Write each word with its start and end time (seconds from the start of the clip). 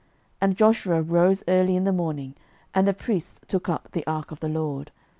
06:006:012 0.01 0.07
And 0.41 0.57
Joshua 0.57 1.01
rose 1.03 1.43
early 1.47 1.75
in 1.75 1.83
the 1.83 1.91
morning, 1.93 2.33
and 2.73 2.87
the 2.87 2.93
priests 2.95 3.39
took 3.47 3.69
up 3.69 3.89
the 3.91 4.07
ark 4.07 4.31
of 4.31 4.39
the 4.39 4.49
LORD. 4.49 4.91